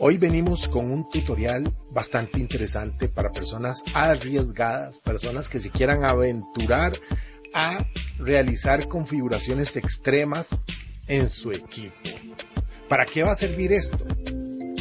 [0.00, 6.92] Hoy venimos con un tutorial bastante interesante para personas arriesgadas, personas que se quieran aventurar
[7.52, 7.84] a
[8.20, 10.50] realizar configuraciones extremas
[11.08, 11.96] en su equipo.
[12.88, 13.98] ¿Para qué va a servir esto?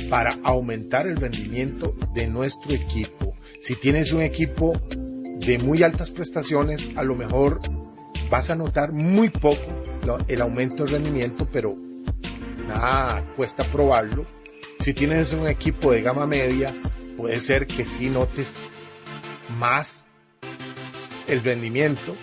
[0.07, 3.33] Para aumentar el rendimiento de nuestro equipo.
[3.63, 4.79] Si tienes un equipo
[5.39, 7.59] de muy altas prestaciones, a lo mejor
[8.29, 9.65] vas a notar muy poco
[10.27, 11.73] el aumento de rendimiento, pero
[12.67, 14.36] nada, cuesta probarlo.
[14.87, 16.73] Si tienes un equipo de gama media,
[17.17, 18.53] puede ser que sí notes
[19.59, 20.05] más
[21.27, 22.15] el rendimiento,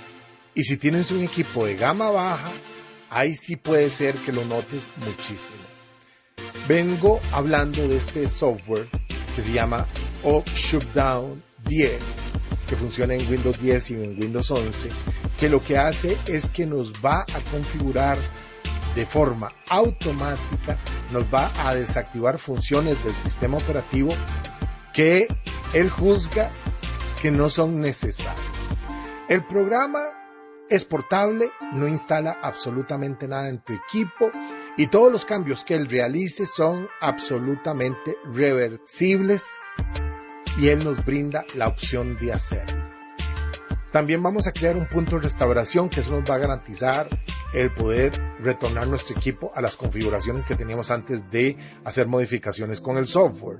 [0.54, 2.50] y si tienes un equipo de gama baja,
[3.10, 5.62] ahí sí puede ser que lo notes muchísimo.
[6.66, 8.88] Vengo hablando de este software
[9.36, 9.86] que se llama
[10.22, 11.92] O Shutdown 10,
[12.66, 14.88] que funciona en Windows 10 y en Windows 11,
[15.38, 18.16] que lo que hace es que nos va a configurar
[18.94, 20.76] de forma automática,
[21.10, 24.14] nos va a desactivar funciones del sistema operativo
[24.92, 25.27] que
[25.72, 26.50] él juzga
[27.20, 28.36] que no son necesarias.
[29.28, 30.00] El programa
[30.68, 34.30] es portable, no instala absolutamente nada en tu equipo
[34.77, 39.44] y todos los cambios que él realice son absolutamente reversibles
[40.58, 42.83] y él nos brinda la opción de hacerlo.
[43.92, 47.08] También vamos a crear un punto de restauración que eso nos va a garantizar
[47.54, 52.96] el poder retornar nuestro equipo a las configuraciones que teníamos antes de hacer modificaciones con
[52.96, 53.58] el software.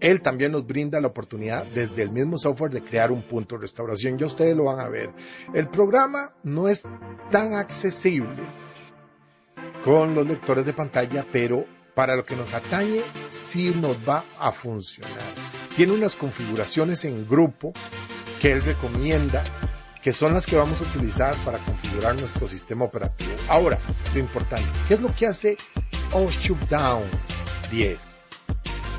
[0.00, 3.62] Él también nos brinda la oportunidad desde el mismo software de crear un punto de
[3.62, 4.18] restauración.
[4.18, 5.10] Ya ustedes lo van a ver.
[5.54, 6.82] El programa no es
[7.30, 8.42] tan accesible
[9.84, 11.64] con los lectores de pantalla, pero
[11.94, 15.12] para lo que nos atañe sí nos va a funcionar.
[15.76, 17.72] Tiene unas configuraciones en grupo
[18.40, 19.42] que él recomienda
[20.06, 23.32] que son las que vamos a utilizar para configurar nuestro sistema operativo.
[23.48, 23.76] Ahora,
[24.14, 25.56] lo importante, ¿qué es lo que hace
[26.70, 27.02] Down
[27.72, 28.00] 10?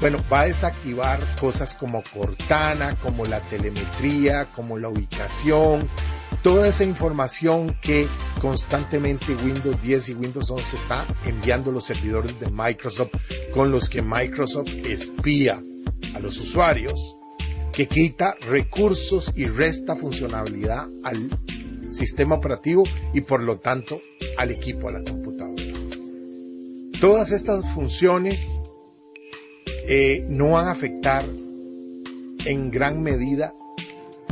[0.02, 5.88] Bueno, va a desactivar cosas como Cortana, como la telemetría, como la ubicación,
[6.44, 8.06] toda esa información que
[8.42, 13.12] constantemente Windows 10 y Windows 11 está enviando los servidores de Microsoft
[13.54, 15.64] con los que Microsoft espía
[16.14, 17.17] a los usuarios
[17.78, 21.30] que quita recursos y resta funcionalidad al
[21.92, 22.82] sistema operativo
[23.14, 24.02] y por lo tanto
[24.36, 25.62] al equipo, a la computadora.
[27.00, 28.60] Todas estas funciones
[29.88, 31.24] eh, no van a afectar
[32.46, 33.54] en gran medida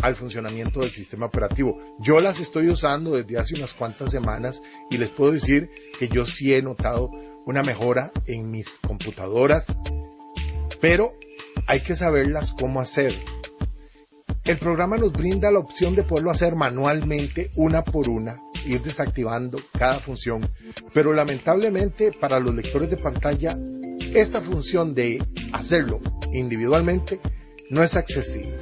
[0.02, 1.78] al funcionamiento del sistema operativo.
[2.00, 5.70] Yo las estoy usando desde hace unas cuantas semanas y les puedo decir
[6.00, 7.12] que yo sí he notado
[7.46, 9.68] una mejora en mis computadoras,
[10.82, 11.14] pero
[11.68, 13.14] hay que saberlas cómo hacer.
[14.46, 18.36] El programa nos brinda la opción de poderlo hacer manualmente, una por una,
[18.68, 20.48] ir desactivando cada función,
[20.94, 23.58] pero lamentablemente para los lectores de pantalla,
[24.14, 26.00] esta función de hacerlo
[26.32, 27.20] individualmente
[27.72, 28.56] no es accesible.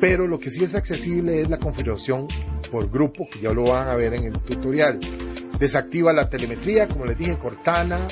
[0.00, 2.26] Pero lo que sí es accesible es la configuración
[2.70, 4.98] por grupo, que ya lo van a ver en el tutorial.
[5.58, 8.08] Desactiva la telemetría, como les dije, Cortana.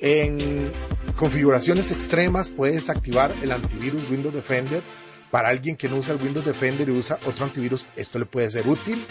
[0.00, 0.70] En
[1.16, 4.82] configuraciones extremas puedes activar el antivirus Windows Defender
[5.34, 8.48] para alguien que no usa el Windows Defender y usa otro antivirus, esto le puede
[8.50, 9.04] ser útil.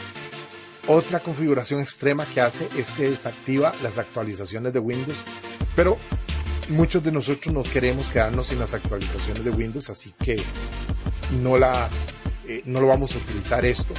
[0.87, 5.17] Otra configuración extrema que hace es que desactiva las actualizaciones de Windows,
[5.75, 5.97] pero
[6.69, 10.37] muchos de nosotros no queremos quedarnos sin las actualizaciones de Windows, así que
[11.41, 13.93] no, eh, no lo vamos a utilizar esto.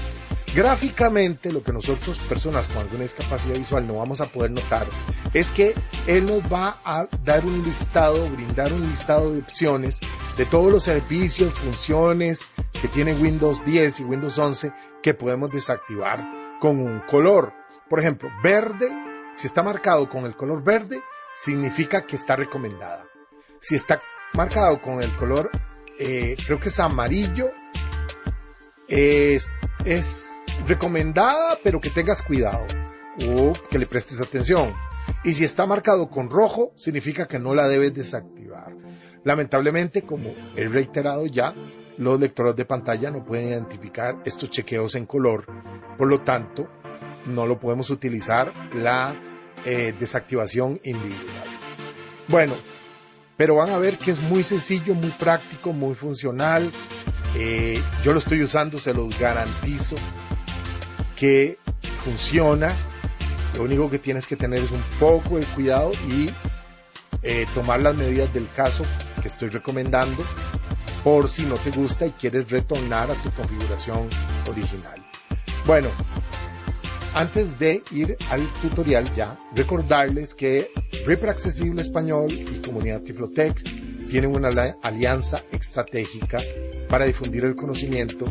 [0.55, 4.87] Gráficamente, lo que nosotros, personas con alguna discapacidad visual, no vamos a poder notar
[5.35, 5.75] es que
[6.07, 9.99] él nos va a dar un listado, brindar un listado de opciones
[10.37, 12.47] de todos los servicios, funciones
[12.81, 14.73] que tiene Windows 10 y Windows 11
[15.03, 16.25] que podemos desactivar
[16.61, 17.53] con un color.
[17.91, 18.89] Por ejemplo, verde,
[19.35, 21.03] si está marcado con el color verde,
[21.35, 23.05] significa que está recomendada.
[23.61, 24.01] Si está
[24.35, 25.51] marcado con el color,
[25.99, 27.49] eh, creo que es amarillo,
[28.87, 29.49] es,
[29.85, 30.24] es
[30.67, 32.67] recomendada, pero que tengas cuidado
[33.29, 34.73] o que le prestes atención.
[35.23, 38.75] Y si está marcado con rojo, significa que no la debes desactivar.
[39.25, 41.55] Lamentablemente, como he reiterado ya,
[41.97, 45.47] los lectores de pantalla no pueden identificar estos chequeos en color,
[45.97, 46.69] por lo tanto,
[47.27, 49.17] no lo podemos utilizar la
[49.65, 51.49] eh, desactivación individual.
[52.29, 52.55] Bueno,
[53.37, 56.71] pero van a ver que es muy sencillo, muy práctico, muy funcional.
[57.37, 59.97] Eh, yo lo estoy usando, se los garantizo
[61.17, 61.59] que
[62.05, 62.75] funciona.
[63.57, 66.31] Lo único que tienes que tener es un poco de cuidado y
[67.23, 68.85] eh, tomar las medidas del caso
[69.23, 70.25] que estoy recomendando
[71.03, 74.09] por si no te gusta y quieres retornar a tu configuración
[74.49, 75.05] original.
[75.67, 75.89] Bueno,
[77.15, 80.71] antes de ir al tutorial ya, recordarles que
[81.07, 83.63] Reaper Accesible Español y Comunidad Tiflotec
[84.11, 84.49] tienen una
[84.83, 86.39] alianza estratégica
[86.89, 88.27] para difundir el conocimiento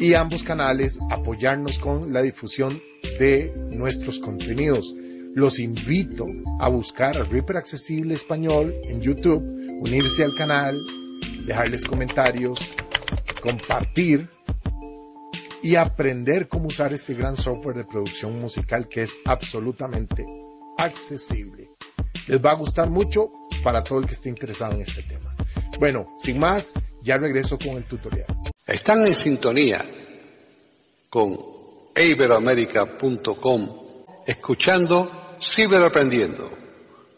[0.00, 2.80] y ambos canales apoyarnos con la difusión
[3.18, 4.94] de nuestros contenidos
[5.34, 6.26] los invito
[6.60, 9.42] a buscar a Reaper Accesible Español en YouTube,
[9.80, 10.78] unirse al canal,
[11.44, 12.60] dejarles comentarios,
[13.42, 14.28] compartir
[15.60, 20.24] y aprender cómo usar este gran software de producción musical que es absolutamente
[20.78, 21.70] accesible.
[22.28, 23.26] Les va a gustar mucho
[23.64, 25.34] para todo el que esté interesado en este tema.
[25.80, 28.26] Bueno, sin más, ya regreso con el tutorial.
[28.66, 29.84] Están en sintonía
[31.10, 31.36] con
[31.94, 33.68] iberoamerica.com
[34.26, 36.50] escuchando Ciberaprendiendo,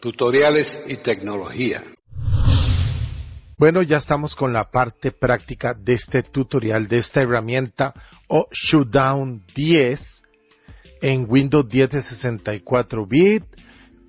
[0.00, 1.84] tutoriales y tecnología.
[3.56, 7.94] Bueno, ya estamos con la parte práctica de este tutorial, de esta herramienta
[8.26, 10.22] o Shutdown 10
[11.00, 13.44] en Windows 10 de 64 bit,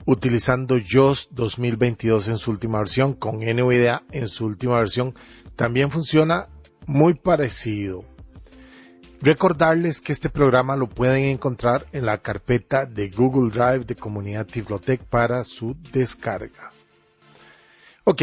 [0.08, 5.14] utilizando JOS 2022 en su última versión, con NVIDIA en su última versión.
[5.56, 6.48] También funciona
[6.88, 8.04] muy parecido.
[9.22, 14.46] Recordarles que este programa lo pueden encontrar en la carpeta de Google Drive de Comunidad
[14.46, 16.72] Tiflotec para su descarga.
[18.04, 18.22] Ok,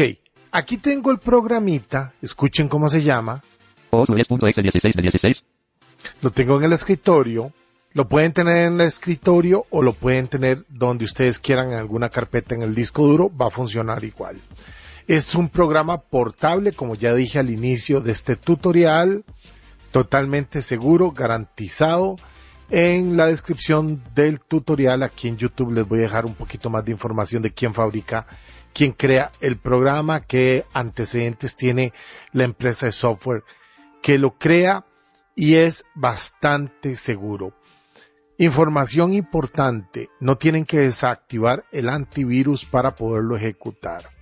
[0.51, 3.41] aquí tengo el programita, escuchen cómo se llama.
[6.21, 7.51] Lo tengo en el escritorio,
[7.93, 12.09] lo pueden tener en el escritorio o lo pueden tener donde ustedes quieran en alguna
[12.09, 14.39] carpeta en el disco duro, va a funcionar igual.
[15.07, 19.23] Es un programa portable, como ya dije al inicio de este tutorial
[19.91, 22.15] totalmente seguro, garantizado.
[22.71, 26.83] En la descripción del tutorial aquí en YouTube les voy a dejar un poquito más
[26.83, 28.25] de información de quién fabrica,
[28.73, 31.93] quién crea el programa, qué antecedentes tiene
[32.33, 33.43] la empresa de software
[34.01, 34.85] que lo crea
[35.35, 37.53] y es bastante seguro.
[38.39, 44.14] Información importante, no tienen que desactivar el antivirus para poderlo ejecutar.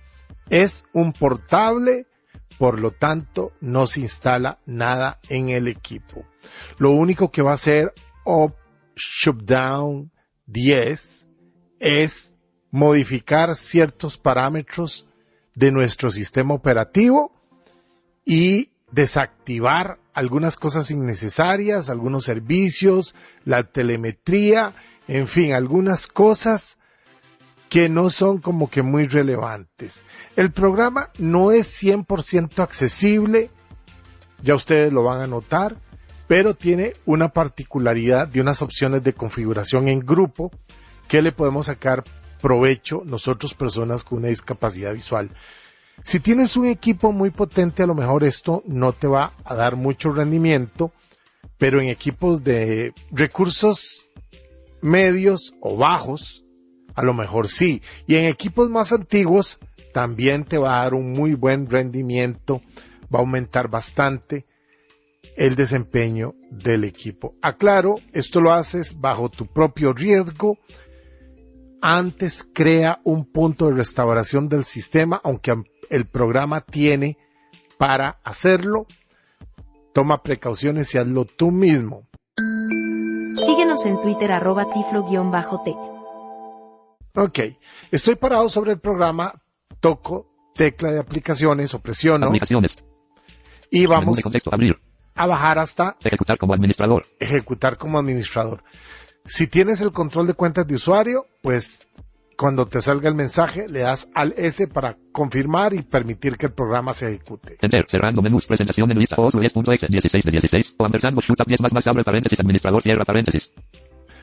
[0.48, 2.06] Es un portable
[2.58, 6.24] por lo tanto no se instala nada en el equipo.
[6.78, 7.92] Lo único que va a hacer
[8.24, 8.54] Op
[8.96, 10.10] Shutdown
[10.46, 11.26] 10
[11.80, 12.34] es
[12.70, 15.06] modificar ciertos parámetros
[15.54, 17.32] de nuestro sistema operativo
[18.24, 23.14] y desactivar algunas cosas innecesarias, algunos servicios,
[23.44, 24.74] la telemetría,
[25.08, 26.78] en fin, algunas cosas
[27.68, 30.04] que no son como que muy relevantes.
[30.36, 33.50] El programa no es 100% accesible,
[34.42, 35.76] ya ustedes lo van a notar,
[36.26, 40.50] pero tiene una particularidad de unas opciones de configuración en grupo
[41.08, 42.04] que le podemos sacar
[42.40, 45.30] provecho nosotros personas con una discapacidad visual.
[46.02, 49.76] Si tienes un equipo muy potente, a lo mejor esto no te va a dar
[49.76, 50.92] mucho rendimiento,
[51.56, 54.10] pero en equipos de recursos
[54.82, 56.43] medios o bajos,
[56.94, 57.82] a lo mejor sí.
[58.06, 59.58] Y en equipos más antiguos
[59.92, 62.60] también te va a dar un muy buen rendimiento,
[63.12, 64.44] va a aumentar bastante
[65.36, 67.34] el desempeño del equipo.
[67.42, 70.58] Aclaro, esto lo haces bajo tu propio riesgo.
[71.80, 75.54] Antes crea un punto de restauración del sistema, aunque
[75.90, 77.18] el programa tiene
[77.78, 78.86] para hacerlo.
[79.92, 82.02] Toma precauciones y hazlo tú mismo.
[83.46, 85.93] Síguenos en Twitter arroba tiflo-tech.
[87.16, 87.38] Ok,
[87.92, 89.32] estoy parado sobre el programa,
[89.78, 92.26] toco tecla de aplicaciones o presiono.
[92.26, 92.76] Aplicaciones.
[93.70, 94.76] Y vamos abrir.
[95.14, 97.06] a bajar hasta ejecutar como administrador.
[97.20, 98.64] Ejecutar como administrador.
[99.26, 101.86] Si tienes el control de cuentas de usuario, pues
[102.36, 106.52] cuando te salga el mensaje le das al S para confirmar y permitir que el
[106.52, 107.58] programa se ejecute.
[107.60, 111.72] Enter, cerrando menús, presentación en lista, os.exe, 16 de 16, o ampersand, shootup 10 más
[111.72, 113.52] más, abre paréntesis, administrador, cierra paréntesis.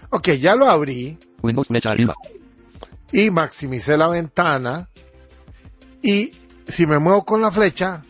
[0.10, 1.18] Ok, ya lo abrí.
[1.42, 2.16] Windows, flecha arriba
[3.12, 4.90] y maximicé la ventana
[6.02, 6.32] y
[6.68, 8.04] si me muevo con la flecha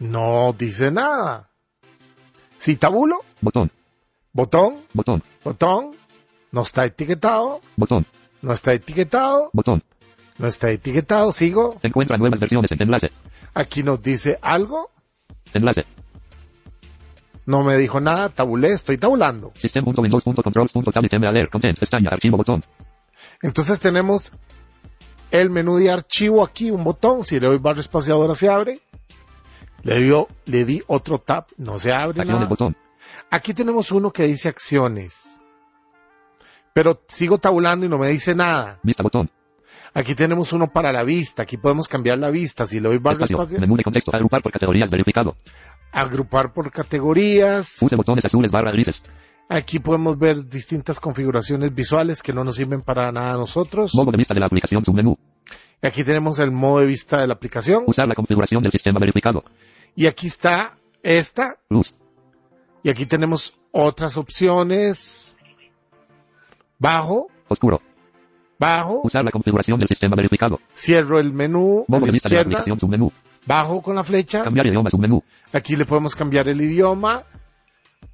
[0.00, 1.48] no dice nada.
[2.58, 3.70] Si tabulo, Botón.
[4.32, 5.22] botón, Botón.
[5.44, 5.90] botón,
[6.52, 8.06] no está etiquetado, Botón.
[8.42, 9.82] no está etiquetado, Botón.
[10.38, 11.78] no está etiquetado, sigo.
[11.82, 13.08] Encuentra nuevas versiones en enlace.
[13.54, 14.90] Aquí nos dice algo,
[15.54, 15.82] Enlace.
[17.46, 19.52] no me dijo nada, tabulé, estoy tabulando.
[19.54, 21.78] System.windows.controls.tablet Content.
[21.78, 22.10] Pestaña.
[22.10, 22.36] Archivo.
[22.36, 22.62] Botón.
[23.42, 24.32] Entonces tenemos
[25.30, 28.80] el menú de archivo aquí, un botón, si le doy barra espaciadora se abre.
[29.82, 32.28] Le, dio, le di otro tap, no se abre Acciones.
[32.30, 32.48] nada.
[32.48, 32.76] Botón.
[33.30, 35.40] Aquí tenemos uno que dice acciones.
[36.74, 38.78] Pero sigo tabulando y no me dice nada.
[38.82, 39.02] Vista.
[39.02, 39.30] Botón.
[39.94, 41.42] Aquí tenemos uno para la vista.
[41.42, 42.64] Aquí podemos cambiar la vista.
[42.64, 43.36] Si le doy barra Espacio.
[43.36, 44.10] espacial, Menú de contexto.
[44.14, 44.88] Agrupar por categorías.
[44.90, 45.34] Verificado.
[45.90, 47.76] agrupar por categorías.
[47.82, 49.02] Use botones azules barra grises.
[49.48, 53.92] Aquí podemos ver distintas configuraciones visuales que no nos sirven para nada a nosotros.
[53.94, 54.84] Modo de vista de la aplicación.
[54.84, 55.16] Submenú.
[55.82, 57.84] Aquí tenemos el modo de vista de la aplicación.
[57.86, 59.42] Usar la configuración del sistema verificado.
[59.96, 61.56] Y aquí está esta.
[61.68, 61.94] Luz.
[62.82, 65.36] Y aquí tenemos otras opciones.
[66.78, 67.80] Bajo, Oscuro.
[68.58, 69.00] bajo.
[69.04, 70.58] Usar la configuración del sistema verificado.
[70.74, 72.78] Cierro el menú Modo de vista de la aplicación.
[72.78, 73.12] Submenú.
[73.46, 74.44] Bajo con la flecha.
[74.44, 74.88] Cambiar idioma.
[74.88, 75.22] Submenú.
[75.52, 77.24] Aquí le podemos cambiar el idioma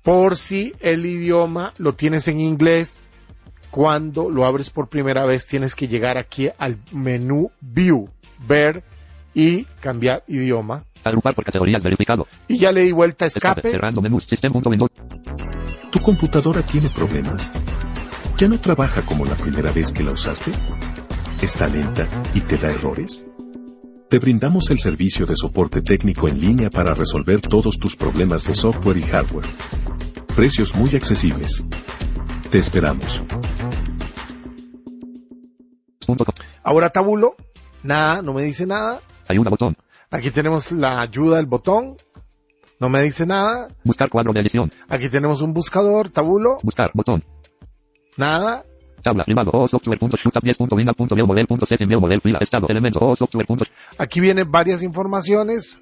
[0.02, 3.02] por si el idioma lo tienes en inglés.
[3.71, 8.09] Cuando lo abres por primera vez tienes que llegar aquí al menú View,
[8.47, 8.83] ver
[9.35, 10.85] y cambiar idioma.
[11.04, 11.83] Agrupar por categorías.
[11.83, 12.26] Verificado.
[12.49, 13.61] Y ya le di vuelta a Escape.
[13.61, 13.71] escape.
[13.71, 14.25] Cerrando menús.
[14.25, 14.90] System.windows.
[15.90, 17.52] ¿Tu computadora tiene problemas?
[18.37, 20.50] ¿Ya no trabaja como la primera vez que la usaste?
[21.42, 23.26] ¿Está lenta y te da errores?
[24.08, 28.54] Te brindamos el servicio de soporte técnico en línea para resolver todos tus problemas de
[28.54, 29.44] software y hardware.
[30.34, 31.66] Precios muy accesibles.
[32.50, 33.22] Te esperamos.
[36.62, 37.36] Ahora tabulo.
[37.82, 39.00] Nada, no me dice nada.
[39.28, 39.50] Ayuda.
[39.50, 39.76] Botón.
[40.10, 41.96] Aquí tenemos la ayuda, el botón.
[42.80, 43.68] No me dice nada.
[43.84, 44.72] Buscar cuadro de edición.
[44.88, 46.60] Aquí tenemos un buscador, tabulo.
[46.62, 46.92] Buscar.
[46.94, 47.24] Botón.
[48.16, 48.64] Nada.
[49.02, 49.25] Tabla.
[49.25, 49.50] Privado.
[49.52, 52.38] O software.shootup10.windows.model.set model, model fila.
[52.40, 52.67] Estado.
[52.69, 52.99] Elemento.
[53.00, 53.47] O software.
[53.99, 55.81] Aquí vienen varias informaciones.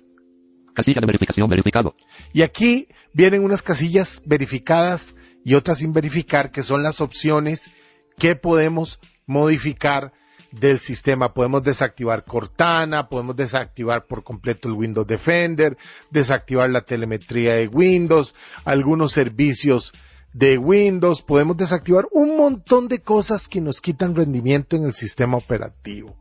[0.74, 1.48] Casilla de verificación.
[1.48, 1.94] Verificado.
[2.32, 7.72] Y aquí vienen unas casillas verificadas y otras sin verificar, que son las opciones
[8.18, 10.12] que podemos modificar
[10.50, 11.32] del sistema.
[11.32, 15.76] Podemos desactivar Cortana, podemos desactivar por completo el Windows Defender,
[16.10, 19.92] desactivar la telemetría de Windows, algunos servicios
[20.36, 25.38] de Windows, podemos desactivar un montón de cosas que nos quitan rendimiento en el sistema
[25.38, 26.14] operativo.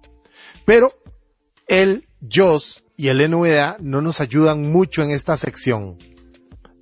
[0.63, 0.93] Pero
[1.67, 5.97] el JOS y el NVDA no nos ayudan mucho en esta sección.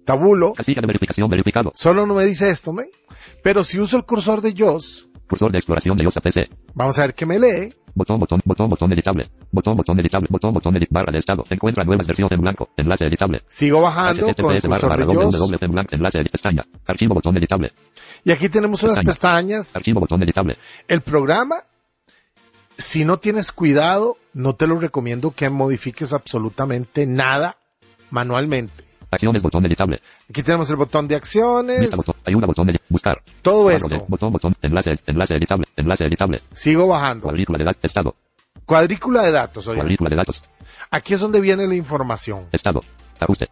[0.06, 1.28] Tabulo, Casilla de verificación.
[1.28, 1.72] Verificado.
[1.74, 2.86] solo no me dice esto, ¿me?
[3.42, 6.42] Pero si uso el cursor de JOS, Cursor de exploración de OSA PC.
[6.76, 7.74] vamos a ver qué me lee.
[7.96, 9.30] Botón, botón, botón, botón editable.
[9.52, 10.28] Botón, botón editable.
[10.32, 11.44] Botón, botón edit barra de estado.
[11.50, 12.70] Encuentra nuevas versiones en blanco.
[12.76, 13.44] Enlace editable.
[13.48, 15.40] Sigo bajando con el HTTPS barra cursor barra de JOS.
[15.50, 15.96] www en blanco.
[15.96, 16.64] Enlace edit pestaña.
[16.88, 17.72] Archivo botón editable.
[18.24, 19.12] Y aquí tenemos unas Pestaña.
[19.60, 19.76] pestañas.
[19.76, 20.58] Archivo botón editable.
[20.88, 21.56] El programa,
[22.78, 27.58] si no tienes cuidado, no te lo recomiendo que modifiques absolutamente nada
[28.10, 28.83] manualmente.
[29.14, 30.02] Acciones botón editable.
[30.30, 32.16] Aquí tenemos el botón de acciones, botón.
[32.26, 32.82] Ayuda botón edit.
[32.90, 33.22] Buscar.
[33.42, 34.56] todo de- Botón, botón.
[34.62, 35.68] Enlace, enlace editable.
[35.76, 36.42] Enlace editable.
[36.52, 37.24] Sigo bajando.
[37.24, 37.80] Cuadrícula de datos.
[37.84, 38.16] Estado.
[38.66, 39.78] Cuadrícula de datos, oye.
[39.78, 40.42] Cuadrícula de datos.
[40.92, 42.48] Aquí es donde viene la información.
[42.52, 42.82] Estado.
[43.20, 43.50] Ajuste.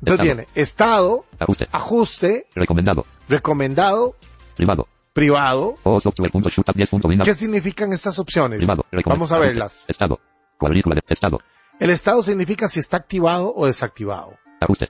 [0.00, 0.22] Entonces Estado.
[0.22, 1.66] viene estado, Ajuste.
[1.72, 3.04] ajuste, Recomendado.
[3.28, 4.14] recomendado,
[4.56, 4.86] Privado.
[5.12, 5.74] privado.
[5.82, 7.26] O software.shootup10.windows.
[7.26, 8.58] ¿Qué significan estas opciones?
[8.58, 8.84] Privado.
[9.06, 9.84] Vamos a verlas.
[9.88, 10.18] Estado.
[10.58, 11.40] Cuadrícula de estado.
[11.80, 14.34] El estado significa si está activado o desactivado.
[14.60, 14.88] Ajuste.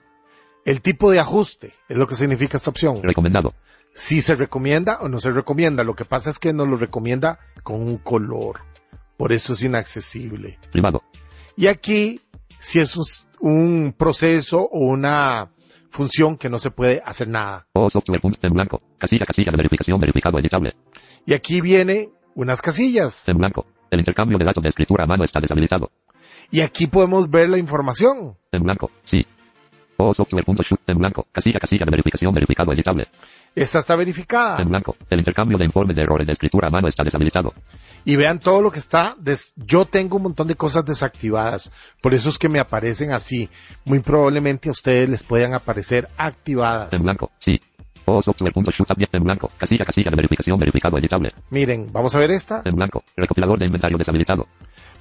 [0.64, 3.02] El tipo de ajuste es lo que significa esta opción.
[3.02, 3.54] Recomendado.
[3.94, 5.82] Si se recomienda o no se recomienda.
[5.82, 8.60] Lo que pasa es que nos lo recomienda con un color.
[9.16, 10.58] Por eso es inaccesible.
[10.70, 11.02] Privado.
[11.56, 12.20] Y aquí,
[12.58, 13.04] si es un,
[13.40, 15.50] un proceso o una
[15.90, 17.66] función que no se puede hacer nada.
[17.72, 18.20] O software.
[18.42, 18.82] En blanco.
[18.98, 19.98] Casilla, casilla de verificación.
[19.98, 20.74] Verificado editable.
[21.26, 23.28] Y aquí viene unas casillas.
[23.28, 23.66] En blanco.
[23.90, 25.90] El intercambio de datos de escritura a mano está deshabilitado.
[26.50, 28.36] Y aquí podemos ver la información.
[28.52, 28.90] En blanco.
[29.04, 29.26] Sí.
[30.00, 30.80] O software.shoot.
[30.86, 31.26] En blanco.
[31.32, 32.32] Casilla, casilla de verificación.
[32.32, 33.08] Verificado editable.
[33.54, 34.62] Esta está verificada.
[34.62, 34.94] En blanco.
[35.10, 37.52] El intercambio de informes de errores de escritura a mano está deshabilitado.
[38.04, 39.16] Y vean todo lo que está.
[39.18, 41.72] des- Yo tengo un montón de cosas desactivadas.
[42.00, 43.48] Por eso es que me aparecen así.
[43.84, 46.92] Muy probablemente a ustedes les puedan aparecer activadas.
[46.92, 47.32] En blanco.
[47.38, 47.60] Sí.
[48.04, 48.88] O software.shoot.
[49.12, 49.50] En blanco.
[49.58, 50.58] Casilla, casilla de verificación.
[50.60, 51.32] Verificado editable.
[51.50, 52.62] Miren, vamos a ver esta.
[52.64, 53.02] En blanco.
[53.16, 54.46] Recopilador de inventario deshabilitado.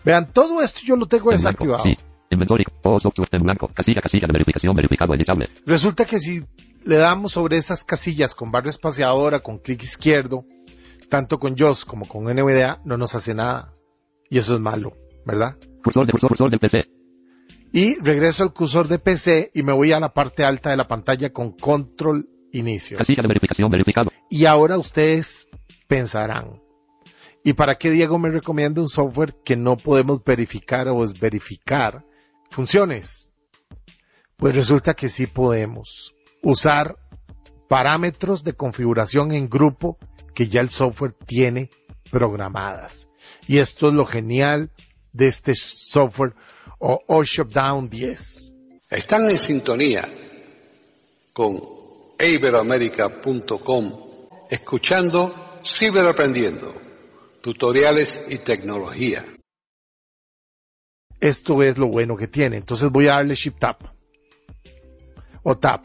[0.04, 1.66] Vean, todo esto yo lo tengo En blanco.
[1.66, 1.84] desactivado.
[1.84, 1.96] Sí.
[2.30, 2.64] Inventory.
[2.84, 3.30] Software.
[3.32, 3.70] En blanco.
[3.74, 4.76] Casilla, casilla de verificación.
[4.76, 5.50] Verificado editable.
[5.66, 6.44] Resulta que si
[6.86, 10.46] le damos sobre esas casillas con barra espaciadora, con clic izquierdo,
[11.10, 13.72] tanto con JOS como con NVDA, no nos hace nada.
[14.30, 14.94] Y eso es malo,
[15.26, 15.56] ¿verdad?
[15.84, 16.84] Cursor de cursor, cursor del PC.
[17.74, 20.88] y regreso al cursor de PC y me voy a la parte alta de la
[20.88, 22.98] pantalla con control inicio.
[22.98, 24.12] Casilla de verificación verificado.
[24.30, 25.48] Y ahora ustedes
[25.88, 26.62] pensarán,
[27.44, 32.04] ¿y para qué Diego me recomienda un software que no podemos verificar o desverificar
[32.50, 33.30] funciones?
[34.38, 36.14] Pues resulta que sí podemos
[36.44, 36.96] usar
[37.68, 39.98] parámetros de configuración en grupo
[40.34, 41.70] que ya el software tiene
[42.12, 43.10] programadas.
[43.48, 44.72] Y esto es lo genial
[45.12, 46.34] de este software
[46.80, 48.56] o OShopDown 10.
[48.90, 50.08] Están en sintonía
[51.34, 51.60] con
[52.20, 54.08] iberoamerica.com
[54.50, 55.34] escuchando
[55.66, 56.74] Ciberaprendiendo,
[57.42, 59.37] tutoriales y tecnología.
[61.20, 62.58] Esto es lo bueno que tiene.
[62.58, 63.78] Entonces voy a darle Shift Tab.
[65.44, 65.82] O Tab.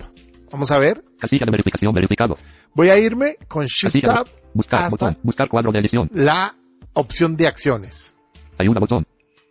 [0.50, 1.02] Vamos a ver.
[1.18, 2.36] Casilla de verificación verificado.
[2.74, 5.16] Voy a irme con Shift Casilla Tab buscar botón.
[5.22, 6.10] Buscar cuadro de edición.
[6.12, 6.54] la
[6.92, 8.16] opción de acciones.
[8.58, 9.06] Ayuda botón.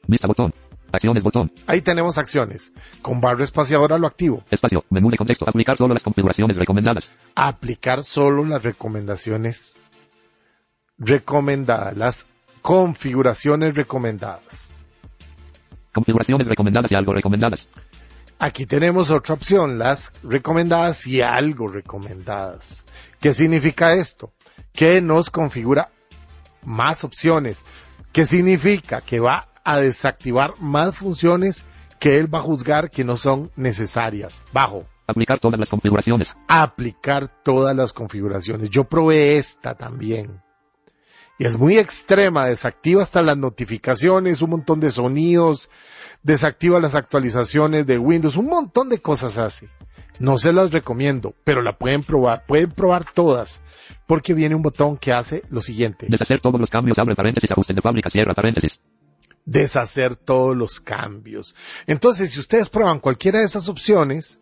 [0.07, 0.53] Vista botón.
[0.91, 1.51] Acciones botón.
[1.67, 2.73] Ahí tenemos acciones.
[3.01, 4.43] Con barra espaciadora lo activo.
[4.51, 4.83] Espacio.
[4.89, 5.47] Menú de contexto.
[5.47, 7.11] Aplicar solo las configuraciones recomendadas.
[7.33, 9.79] Aplicar solo las recomendaciones
[10.97, 11.95] recomendadas.
[11.95, 12.27] Las
[12.61, 14.70] configuraciones recomendadas.
[15.93, 17.67] Configuraciones recomendadas y algo recomendadas.
[18.39, 22.83] Aquí tenemos otra opción, las recomendadas y algo recomendadas.
[23.19, 24.31] ¿Qué significa esto?
[24.73, 25.89] Que nos configura
[26.63, 27.63] más opciones.
[28.11, 29.01] ¿Qué significa?
[29.01, 31.63] Que va a desactivar más funciones
[31.99, 34.43] que él va a juzgar que no son necesarias.
[34.51, 34.85] Bajo.
[35.05, 36.33] Aplicar todas las configuraciones.
[36.47, 38.69] Aplicar todas las configuraciones.
[38.69, 40.41] Yo probé esta también.
[41.41, 45.71] Y es muy extrema, desactiva hasta las notificaciones, un montón de sonidos,
[46.21, 49.65] desactiva las actualizaciones de Windows, un montón de cosas así.
[50.19, 53.63] No se las recomiendo, pero la pueden probar, pueden probar todas,
[54.05, 56.99] porque viene un botón que hace lo siguiente, Deshacer todos los cambios.
[56.99, 57.49] Abre paréntesis.
[57.49, 58.11] Ajuste de fábrica.
[58.11, 58.79] Cierra paréntesis.
[59.43, 61.55] deshacer todos los cambios.
[61.87, 64.39] Entonces, si ustedes prueban cualquiera de esas opciones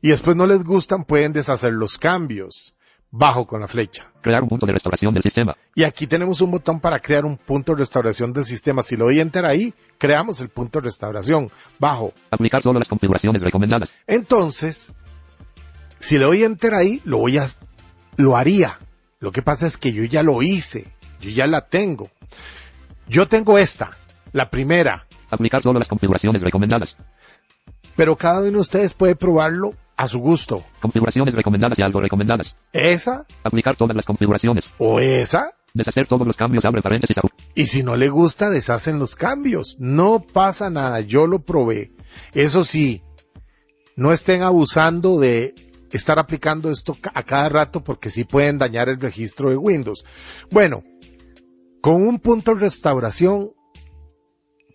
[0.00, 2.74] y después no les gustan, pueden deshacer los cambios,
[3.12, 4.10] bajo con la flecha.
[4.22, 5.54] Crear un punto de restauración del sistema.
[5.74, 8.82] Y aquí tenemos un botón para crear un punto de restauración del sistema.
[8.82, 12.12] Si lo doy enter ahí, creamos el punto de restauración, bajo.
[12.30, 13.92] Aplicar solo las configuraciones recomendadas.
[14.06, 14.92] Entonces,
[16.00, 17.48] si le doy enter ahí, lo voy a,
[18.16, 18.78] lo haría.
[19.20, 22.10] Lo que pasa es que yo ya lo hice, yo ya la tengo.
[23.06, 23.90] Yo tengo esta,
[24.32, 26.94] la primera, Aplicar solo las configuraciones recomendadas.
[27.96, 30.64] pero cada uno de ustedes puede probarlo a su gusto.
[30.80, 32.56] Configuraciones recomendadas y algo recomendadas.
[32.72, 34.72] Esa Aplicar todas las configuraciones.
[34.78, 36.64] o esa, Deshacer todos los cambios.
[36.64, 37.16] Abre paréntesis.
[37.54, 39.76] y si no le gusta, deshacen los cambios.
[39.78, 41.92] No pasa nada, yo lo probé.
[42.34, 43.02] Eso sí,
[43.96, 45.54] no estén abusando de
[45.90, 50.04] estar aplicando esto a cada rato porque sí pueden dañar el registro de Windows.
[50.50, 50.82] Bueno,
[51.80, 53.50] con un punto de restauración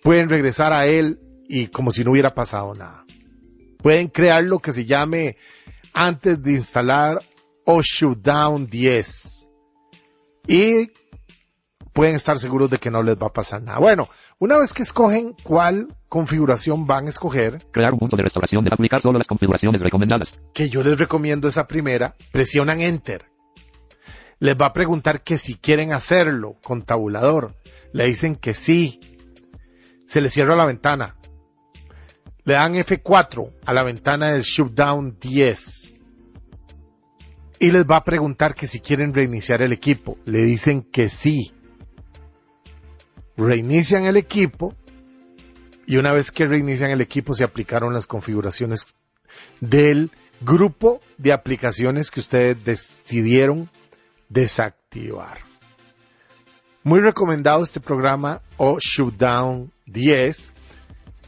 [0.03, 3.03] pueden regresar a él y como si no hubiera pasado nada.
[3.81, 5.37] Pueden crear lo que se llame
[5.93, 7.19] antes de instalar
[7.65, 9.49] o Shutdown 10
[10.47, 10.87] y
[11.93, 13.79] pueden estar seguros de que no les va a pasar nada.
[13.79, 14.07] Bueno,
[14.39, 18.63] una vez que escogen cuál configuración van a escoger, Crear un punto de restauración.
[18.63, 20.39] De aplicar solo las configuraciones recomendadas.
[20.53, 23.25] que yo les recomiendo esa primera, presionan Enter.
[24.39, 27.55] Les va a preguntar que si quieren hacerlo con tabulador.
[27.93, 28.99] Le dicen que sí.
[30.05, 31.16] Se les cierra la ventana.
[32.47, 35.95] Le dan F4 a la ventana del Shutdown 10.
[37.59, 40.17] Y les va a preguntar que si quieren reiniciar el equipo.
[40.23, 41.51] Le dicen que sí.
[43.35, 44.73] Reinician el equipo.
[45.87, 48.95] Y una vez que reinician el equipo se aplicaron las configuraciones
[49.59, 53.69] del grupo de aplicaciones que ustedes decidieron
[54.29, 55.39] desactivar.
[56.81, 60.53] Muy recomendado este programa o Shutdown 10.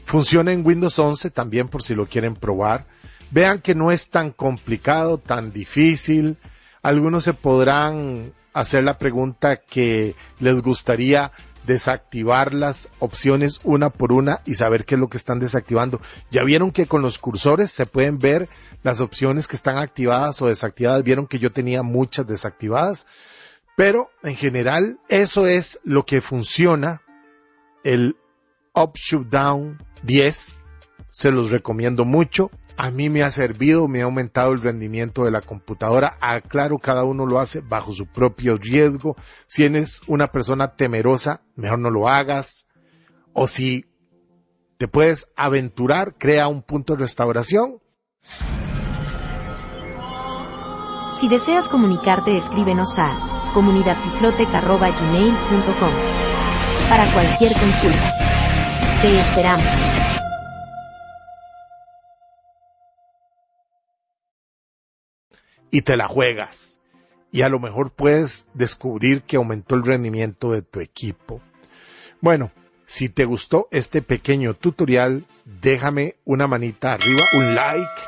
[0.04, 2.86] Funciona en Windows 11 también por si lo quieren probar.
[3.30, 6.36] Vean que no es tan complicado, tan difícil.
[6.82, 11.30] Algunos se podrán hacer la pregunta que les gustaría
[11.66, 16.00] desactivar las opciones una por una y saber qué es lo que están desactivando.
[16.30, 18.48] Ya vieron que con los cursores se pueden ver
[18.82, 21.04] las opciones que están activadas o desactivadas.
[21.04, 23.06] Vieron que yo tenía muchas desactivadas.
[23.76, 27.02] Pero en general eso es lo que funciona
[27.84, 28.16] el
[28.74, 30.58] Up Shoot Down 10.
[31.08, 32.50] Se los recomiendo mucho.
[32.76, 36.16] A mí me ha servido, me ha aumentado el rendimiento de la computadora.
[36.20, 39.16] Aclaro, cada uno lo hace bajo su propio riesgo.
[39.46, 42.66] Si eres una persona temerosa, mejor no lo hagas.
[43.32, 43.84] O si
[44.78, 47.80] te puedes aventurar, crea un punto de restauración.
[51.20, 55.92] Si deseas comunicarte, escríbenos a comunidadtiflotec.gmail.com
[56.88, 58.29] para cualquier consulta.
[59.02, 59.64] Te esperamos.
[65.70, 66.78] Y te la juegas.
[67.32, 71.40] Y a lo mejor puedes descubrir que aumentó el rendimiento de tu equipo.
[72.20, 72.50] Bueno,
[72.84, 78.02] si te gustó este pequeño tutorial, déjame una manita arriba, un like.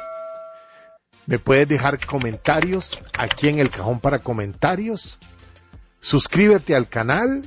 [1.25, 5.19] Me puedes dejar comentarios aquí en el cajón para comentarios.
[6.01, 7.45] Suscríbete al canal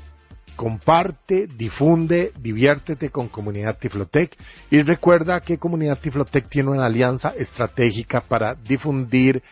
[0.55, 4.37] comparte, difunde, diviértete con Comunidad Tiflotec
[4.71, 9.43] y recuerda que Comunidad Tiflotec tiene una alianza estratégica para difundir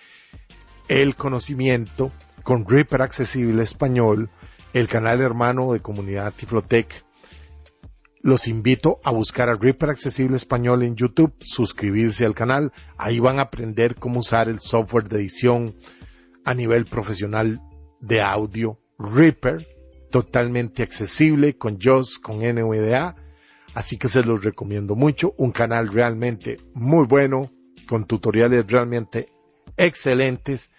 [0.87, 2.11] el conocimiento
[2.43, 4.29] con Reaper Accesible Español,
[4.73, 7.03] el canal hermano de Comunidad Tiflotec.
[8.21, 13.39] Los invito a buscar a Reaper Accesible Español en YouTube, suscribirse al canal, ahí van
[13.39, 15.75] a aprender cómo usar el software de edición
[16.45, 17.59] a nivel profesional
[17.99, 19.65] de audio Reaper,
[20.13, 23.15] totalmente accesible con JOS, con NVDA,
[23.73, 27.49] así que se los recomiendo mucho, un canal realmente muy bueno,
[27.89, 29.29] con tutoriales realmente
[29.75, 30.69] excelentes.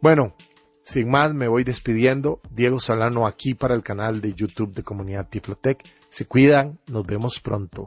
[0.00, 0.34] Bueno,
[0.82, 5.28] sin más me voy despidiendo, Diego Solano aquí para el canal de YouTube de Comunidad
[5.28, 5.82] Tiflotec.
[6.08, 7.86] Se cuidan, nos vemos pronto.